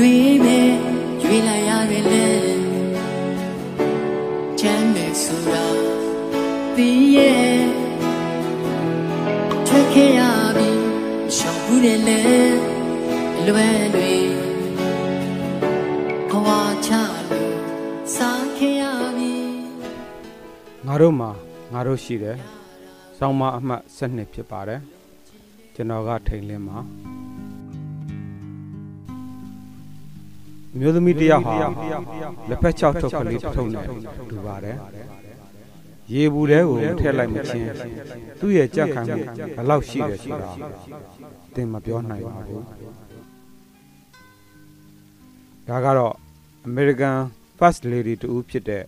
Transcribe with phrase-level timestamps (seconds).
[0.00, 0.58] ရွေးပဲ
[1.22, 2.26] ရွေးလိုက်ရတယ်လေ
[4.60, 5.66] ချမ်းမယ်ဆိုတာ
[6.74, 7.60] ပြီးရဲ့
[9.66, 10.20] ထွက်ခဲ့ရ
[10.56, 10.70] ပြီ
[11.36, 12.20] ရှောင်ဘူးတယ်လေ
[13.38, 14.12] အလွယ်တွေ
[16.30, 16.48] ဘဝ
[16.86, 16.90] ချ
[17.30, 17.54] လို့
[18.14, 18.82] စားခဲ့ရ
[19.16, 19.34] ပြီ
[20.86, 21.30] ငါတို့မှာ
[21.72, 22.36] ငါတို့ရှိတယ်။
[23.18, 24.80] ဆောင်းမအမှတ်12ဖြစ်ပါတယ်။
[25.74, 26.78] ကျွန်တော်ကထိန်လင်းမှာ
[30.74, 31.54] အမျိုးသမီးတစ်ယောက်ဟာ
[32.48, 33.86] လက်ဖက်ချောက်ထုတ်ကလေးတစ်ထုပ်နဲ့
[34.30, 34.76] တူပါတယ်။
[36.12, 37.68] ရေဘူးတဲကိုမထည့်လိုက်မချင်း
[38.40, 39.18] သူ့ရဲ့ကြက်ခံမှု
[39.56, 40.50] ဘယ်လောက်ရှိတယ်ဆိုတာ
[41.54, 42.62] သင်မပြောနိုင်ပါဘူး။
[45.68, 46.14] ဒါကတော့
[46.68, 47.16] American
[47.58, 48.84] First Lady တူဖြစ်တဲ့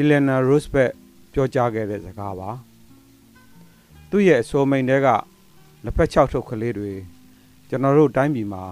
[0.00, 0.92] Elena Roosevelt
[1.32, 2.50] ပြောကြားခဲ့တဲ့စကားပါ
[4.10, 5.08] သူ့ရဲ့အဆိုမိန်တွေက
[5.84, 6.92] လက်ဖက်ချောက်ထုတ်ကလေးတွေ
[7.68, 8.64] ကျွန်တော်တို့တိုင်းပြည်မှာ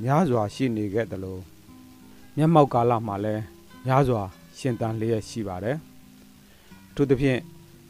[0.00, 1.42] များစွာရှိနေခဲ့တယ်လို့
[2.36, 3.42] မျက်မှောက်ကာလမှာလည်း
[3.86, 4.22] များစွာ
[4.58, 5.76] ရှင်တန်လျက်ရှိပါတယ်
[6.88, 7.40] အထူးသဖြင့်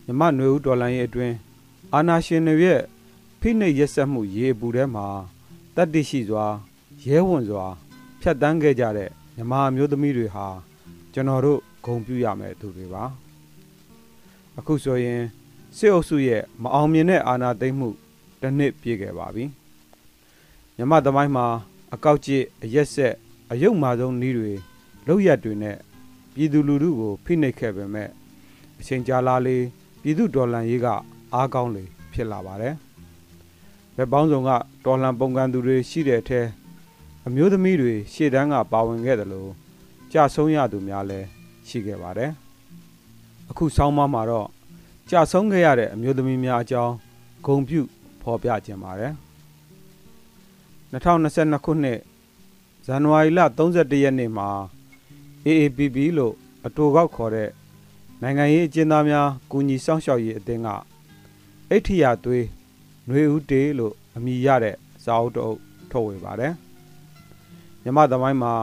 [0.05, 1.35] မြမနွေဦးဒေါ်လာရဲ့အတွင်း
[1.95, 2.81] အာနာရှင်တွေရဲ့
[3.41, 5.07] ဖိနှိပ်ရက်စက်မှုရေပူထဲမှာ
[5.77, 6.47] တတ္တိရှိစွာ
[7.05, 7.65] ရဲဝံ့စွာ
[8.21, 10.47] ဖြတ်တန်းခဲ့ကြတဲ့မြမအမျိုးသမီးတွေဟာ
[11.13, 13.05] ကျွန်တော်တို့ဂုဏ်ပြုရမယ်သူတွေပါ
[14.59, 15.21] အခုဆိုရင်
[15.77, 17.89] စစ်အုပ်စုရဲ့မအောင်မြင်တဲ့အာဏာသိမ်းမှု
[18.41, 19.45] တစ်နှစ်ပြည့်ခဲ့ပါပြီ
[20.77, 21.47] မြမသမိုင်းမှာ
[21.95, 23.15] အကောက်ကျစ်အရက်ဆက်
[23.53, 24.53] အယုတ်မာဆုံးနှီးတွေ
[25.07, 25.77] လောက်ရက်တွေနဲ့
[26.35, 28.09] ပြည်သူလူထုကိုဖိနှိပ်ခဲ့ပေမဲ့
[28.79, 29.57] အချိန်ကြာလာလေ
[30.03, 30.87] ပြည်သူဒေါ်လန်ရေးက
[31.35, 32.75] အားကောင်းလေဖြစ်လာပါတယ်
[33.97, 34.51] ဘက်ပေါင်းစုံက
[34.85, 36.41] ဒေါ်လန်ပုံကန်သူတွေရှိတဲ့အထဲ
[37.27, 39.51] အမျိုးသမီးတွေရှေ့တန်းကပါဝင်ခဲ့တယ်လို့
[40.13, 41.27] ကြဆုံးရသူများလည်း
[41.69, 42.31] ရှိခဲ့ပါတယ်။
[43.51, 44.49] အခုဆောင်းပါးမှာတော့
[45.11, 46.95] ကြာဆုံးခဲ့ရတဲ့အမျိုးသမီးများအကြောင်း
[47.47, 47.81] ဂုံပြု
[48.23, 49.13] ဖော်ပြခြင်းပါတယ်။
[50.94, 52.00] 2022ခုနှစ်
[52.86, 54.48] ဇန်နဝါရီလ31ရက်နေ့မှာ
[55.46, 56.34] AAPP လို့
[56.66, 57.50] အတူကောက်ခေါ်တဲ့
[58.22, 60.68] နိုင်ငံရေးအကျဉ်းသားများကူညီစောင့်ရှောက်ရေးအသင်းက
[61.70, 62.46] အိဋ္ဌိယသွေး
[63.08, 65.60] ຫນွေဦးတေးလို့အမည်ရတဲ့စာအုပ်တစ်အုပ်
[65.92, 66.54] ထုတ်ဝေပါတယ်။
[67.82, 68.54] မြမသမိုင်းမှာ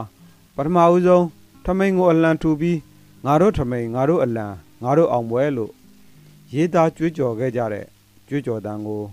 [0.55, 1.25] ပထမဦးဆုံး
[1.65, 2.79] ထမိန်ကိုအလံထူပြီး
[3.25, 4.45] ငါတို့ထမိန်ငါတို့အလံ
[4.83, 5.71] ငါတို့အောင်ပွဲလို့
[6.53, 7.85] ရေးသားကြွေးကြော်ခဲ့ကြတဲ့
[8.27, 9.03] ကြွေးကြော်တန်ကို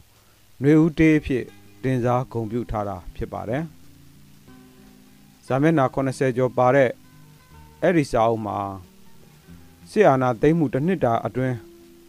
[0.60, 1.44] ຫນွေဦးတေးအဖြစ်
[1.83, 3.63] တင်စားဂုဏ်ပြုထားတာဖြစ်ပါတယ်။
[5.45, 6.89] ဇာမျက်နှာ80ကျော်ပါတဲ့
[7.81, 8.57] အဲ့ဒီစာအုပ်မှာ
[9.91, 11.55] စစ်အာဏာသိမ်းမှုတစ်နှစ်တာအတွင်း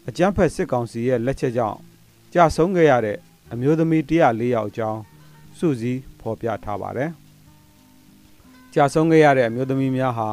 [0.09, 1.79] အကြမ်းဖက်စစ်ကောင်စီရဲ့လက်ချက်ကြောင့်
[2.35, 3.19] ကြာဆုံးခဲ့ရတဲ့
[3.53, 5.01] အမျိုးသမီး104ယောက်အကြောင်း
[5.59, 7.11] စုစည်းဖော်ပြထားပါတယ်။
[8.75, 10.29] ကြာဆုံးခဲ့ရတဲ့အမျိုးသမီးများဟာ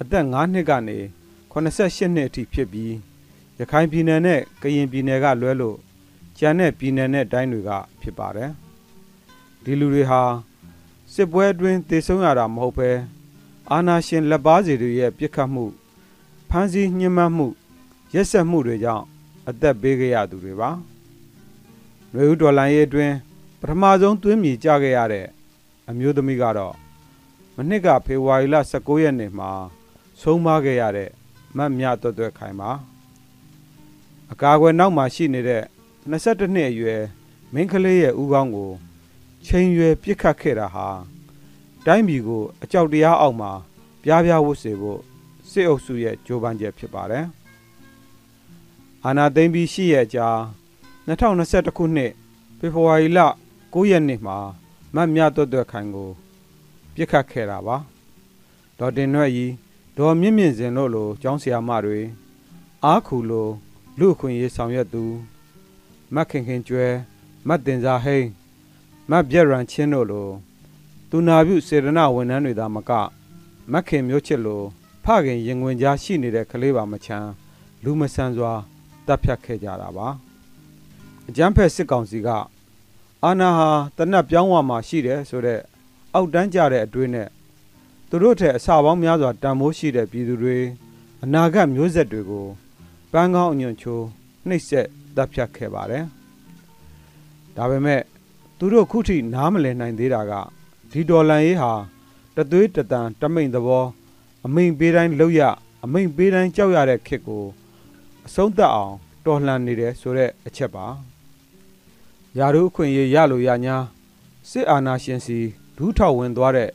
[0.00, 0.98] အသက်5နှစ်ကနေ
[1.52, 2.94] 88နှစ်အထိဖြစ်ပြီး
[3.58, 5.76] ရခိုင်ပြည်နယ်နဲ့ကရင်ပြည်နယ်ကလွဲလို့
[6.38, 7.70] ကျန်တဲ့ပြည်နယ်နဲ့တိုင်းတွေက
[8.00, 8.50] ဖြစ်ပါတယ်။
[9.64, 10.22] ဒီလူတွေဟာ
[11.12, 12.90] စစ်ပွဲအတွင်းတေဆုံးရတာမဟုတ်ပဲ
[13.70, 15.64] အာနာရှင်လက်ပါစီတွေရဲ့ပြစ်ခတ်မှု
[16.48, 17.46] ဖမ်းဆီးညှဉ်းပန်းမှု
[18.14, 19.04] ရက်စက်မှုတွေကြောင့်
[19.48, 20.70] အသက်ပေးခဲ့ရသူတွေပါ။
[22.14, 23.14] ရွေဦးဒေါ်လာရေးအတွင်း
[23.60, 25.26] ပထမဆုံးသွင်းမြေကြခဲ့ရတဲ့
[25.88, 26.74] အမျိုးသမီးကတော့
[27.56, 29.50] မနှစ်ကဖေဖော်ဝါရီလ19ရက်နေ့မှာ
[30.20, 31.10] ဆုံးမခဲ့ရတဲ့
[31.56, 32.70] မတ်မြတွတ်တွတ်ခိုင်ပါ
[34.32, 35.62] အကာအကွယ်နောက်မှာရှိနေတဲ့
[36.10, 37.02] 22နှစ်အရွယ်
[37.54, 38.70] မင်းကလေးရဲ့ဥကောင်းကို
[39.46, 40.88] ချိန်ရွယ်ပြစ်ခတ်ခဲ့တာဟာ
[41.86, 43.52] တိုင်းပြည်ကိုအကြောက်တရားအောက်မှာ
[44.02, 45.00] ပြားပြားဝတ်စေဖို့
[45.50, 47.26] စစ်အုပ်စုရဲ့ကြိုးပမ်းချက်ဖြစ်ပါတယ်။
[49.04, 50.28] အာနာသိမ့်ပြီးရှိရဲ့အကြာ
[51.06, 52.12] 2021ခုနှစ်
[52.58, 53.20] ဖေဖော်ဝါရီလ
[53.72, 54.36] 9ရက်နေ့မှာ
[54.94, 56.10] မတ်မြတွတ်တွတ်ခိုင်ကို
[56.94, 57.76] ပြစ်ခတ်ခဲ့တာပါ။
[58.78, 59.52] ဒေါ်တင်ရွက်ကြီး
[59.96, 62.00] ဒေါ်မြင့်မြင့်စင်တို့လိုကျောင်းဆရာမတွေ
[62.84, 63.48] အားခူလို
[63.98, 65.04] လူအခွင့်ရေးဆောင်ရွက်သူ
[66.14, 66.86] မတ်ခင်ခင်ကျွဲ
[67.48, 68.28] မတ်တင်စာဟိန်း
[69.10, 70.28] မတ်ပြက်ရန်ချင်းတို့လို
[71.10, 72.90] သူနာပြုစေရနာဝန်ထမ်းတွေသာမက
[73.72, 74.62] မတ်ခင်မျိုးချစ်လို
[75.04, 77.30] ဖခင်ရင်ဝင်ကြားရှိနေတဲ့ကလေးပါမချမ်း
[77.84, 78.52] လူမဆန်စွာ
[79.06, 80.08] တပ်ဖြတ်ခဲ့ကြတာပါ
[81.28, 82.28] အကျန်းဖက်စစ်ကောင်စီက
[83.24, 85.62] အာနာဟာတနတ်ပြောင်းဝမှာရှိတယ်ဆိုတော့
[86.14, 87.28] အောက်တန်းကြတဲ့အတွေးနဲ့
[88.08, 90.58] သူတို့ထက်အစာပေါင်းများစွာတန်ဖိုးရှိတဲ့ပြည်သူတွေ
[91.22, 92.46] အနာဂတ်မျိုးဆက်တွေကို
[93.12, 94.04] ပန်းကောင်းအညွန့်ချိုး
[94.48, 94.86] နှိပ်စက်
[95.16, 96.04] တပ်ဖြတ်ခဲ့ပါတယ်
[97.56, 98.02] ဒါပေမဲ့
[98.62, 100.32] သူတို့ခုထိနားမလည်နိုင်သေးတာက
[100.90, 101.72] ဒီဒေါ်လန်ရေးဟာ
[102.36, 103.84] တသွေးတတန်တမိန်သဘော
[104.46, 105.40] အမိန်ပေးတိုင်းလောက်ရ
[105.84, 107.44] အမိန်ပေးတိုင်းကြောက်ရတဲ့ခစ်ကို
[108.26, 108.94] အဆုံးသတ်အောင်
[109.26, 110.86] တော်လှန်နေတယ်ဆိုတဲ့အချက်ပါ
[112.38, 113.76] ယာရုအခွင့်အရေးရလို့ရညာ
[114.50, 115.38] စစ်အာဏာရှင်စီ
[115.76, 116.70] ဒူးထောက်ဝင်သွားတဲ့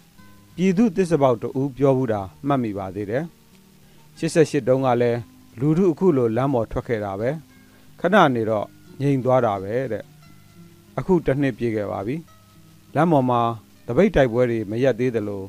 [0.56, 3.24] ပြည်သူတစ္ဆပေါက်တူပြောဘူးတာမှတ်မိပါသေးတယ်
[4.18, 5.20] 88တုန်းကလည်း
[5.60, 7.30] လူထုအခုလိုလမ်းပေါ်ထွက်ခဲ့တာပဲ
[8.00, 8.66] ခဏနေတော့
[9.02, 10.04] ငြိမ်သွားတာပဲတဲ့
[10.97, 12.15] အခုတစ်နှစ်ပြည့်ခဲ့ပါပြီ
[12.95, 13.42] လမ်းပေါ်မှာ
[13.88, 15.44] တပိတ်တိုက်ပွဲတွေမရက်သေးသလို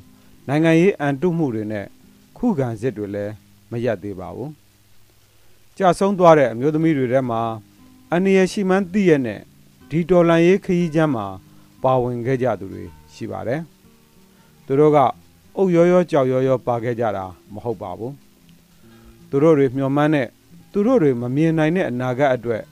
[0.48, 1.86] နိုင်ငံရေးအန်တုမှုတွေနဲ့
[2.36, 3.32] ခုခံစစ်တွေလည်း
[3.70, 4.50] မရက်သေးပါဘူး
[5.76, 7.40] ကြာဆုံးသွားတဲ့အမျိုးသမီးတွေထဲမှာ
[8.10, 9.40] အန္တရာယ်ရှိမှန်းသိရတဲ့
[9.90, 11.26] ဒီတော်လန်ရေးခရီးချမ်းမှာ
[11.82, 12.84] ပါဝင်ခဲ့ကြသူတွေ
[13.14, 13.60] ရှိပါတယ်
[14.66, 14.98] သူတို့က
[15.56, 18.14] အုတ်ရောရောကြောက်ရောရောပါခဲ့ကြတာမဟုတ်ပါဘူး
[19.30, 20.28] သူတို့တွေမျှော်မှန်းတဲ့
[20.72, 22.62] သူတို့တွေမမြင်နိုင်တဲ့အနာဂတ်အတွက်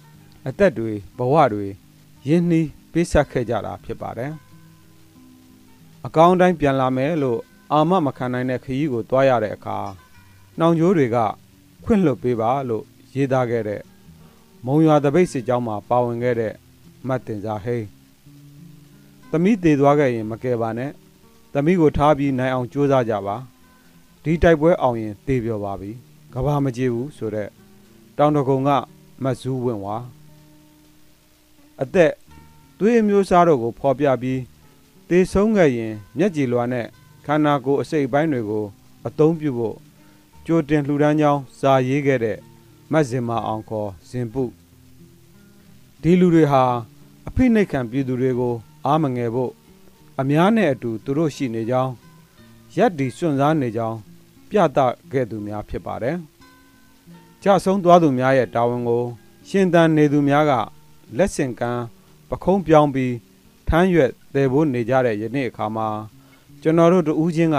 [0.49, 1.67] အသက်တွေဘဝတွေ
[2.29, 4.33] ရင်းနှီးပေးဆက်ခဲ့ကြတာဖြစ်ပါတယ်
[6.07, 7.41] အကောင်းတိုင်းပြန်လာမယ်လို့
[7.73, 9.79] အာမမခံနိုင်တဲ့ခရီးကိုတွားရတဲ့အခါ
[10.59, 11.19] နှောင်ကြိုးတွေက
[11.85, 12.85] ခွင့်လွတ်ပေးပါလို့
[13.15, 13.81] ရေးသားခဲ့တဲ့
[14.67, 16.53] မုံရွာတပိတ်စစ်ကြောင်းမှာပါဝင်ခဲ့တဲ့
[17.09, 17.87] မတ်တင်စာဟိန်း
[19.31, 20.91] သမီးတည်သွားခဲ့ရင် မကယ်ပါနဲ့
[21.53, 23.37] သမီးကိုထားပြီးနိုင်အောင်ကြိုးစားကြပါ
[24.23, 25.91] ဒီတိုက်ပွဲအောင်ရင်တည်ပြောပါပြီ
[26.35, 27.51] ကဘာမကြည့်ဘူးဆိုတော့
[28.19, 28.71] တောင်တကုံက
[29.23, 29.97] မတ်ဇူးဝင်ဝါ
[31.83, 32.13] အသက်
[32.79, 34.41] သွေးအမျိုးစားတို့ကိုဖော်ပြပြီး
[35.09, 36.87] တေဆုံးခဲ့ရင်မျက်ကြည်လွှာနဲ့
[37.27, 38.65] ခန္ဓာကိုယ်အစိတ်အပိုင်းတွေကို
[39.07, 39.77] အသုံးပြုဖို့
[40.47, 42.39] ကြိုတင်လှူဒန်းကြောင်းစာရေးခဲ့တဲ့
[42.93, 44.45] မတ်စင်မအောင်ခေါ်ဇင်ပု
[46.03, 46.63] ဒီလူတွေဟာ
[47.29, 48.55] အဖိနှိတ်ခံပြည်သူတွေကို
[48.87, 49.53] အားမငယ်ဖို့
[50.21, 51.93] အများနဲ့အတူသူတို့ရှိနေကြောင်း
[52.77, 53.99] ရက်ဒီစွန့်စားနေကြောင်း
[54.49, 54.79] ပြသ
[55.13, 56.17] ခဲ့သူများဖြစ်ပါတယ်။
[57.43, 59.03] ကြဆုံးသွားသူများရဲ့တာဝန်ကို
[59.49, 60.53] ရှင်သန်နေသူများက
[61.19, 61.85] လက်ဆင့်ကမ်း
[62.29, 63.15] ပခုံးပြောင်းပြီး
[63.69, 65.89] ထမ်းရွက်တည်ဖို့နေကြတဲ့ယနေ့အခါမှာ
[66.63, 67.59] ကျွန်တော်တို့တူးချင်းက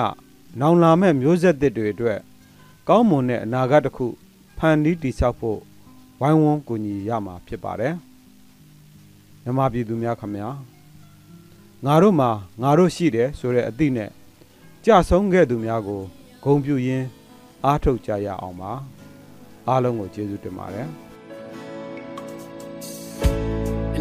[0.60, 2.20] နောင်လာမဲ့မျိုးဆက်သစ်တွေအတွက်
[2.88, 4.08] ကောင်းမွန်တဲ့အနာဂတ်တစ်ခု
[4.58, 5.60] ဖန်တီးတည်ဆောက်ဖို့
[6.22, 7.96] ဝိုင်းဝန်းကူညီရမှာဖြစ်ပါတယ်
[9.44, 10.50] မြမပြည်သူများခမညာ
[11.86, 12.30] ငါတို့မှာ
[12.62, 14.10] ငါတို့ရှိတယ်ဆိုတဲ့အသည့်နဲ့
[14.86, 16.02] ကြဆုံးခဲ့သူများကို
[16.44, 17.08] ဂုံပြူရင်း
[17.66, 18.72] အားထုတ်ကြရအောင်ပါ
[19.68, 20.88] အားလုံးကိုကျေးဇူးတင်ပါတယ်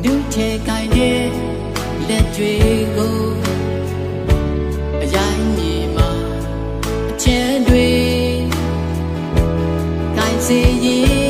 [0.04, 1.24] အနုချေကိုင်းတဲ့
[2.08, 2.54] လက်တွေ
[2.96, 3.18] ကို
[5.02, 6.10] အရိုင်းမြေမှာ
[7.10, 7.88] အချဲတွေ
[10.16, 11.23] ကိုင်းစေရင်